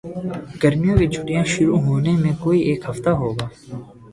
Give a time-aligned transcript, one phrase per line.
[0.61, 3.45] گرمیوں کی چھٹیاں شروع ہونے میں کوئی ایک ہفتہ ہو گا